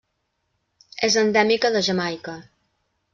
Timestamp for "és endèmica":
1.07-1.71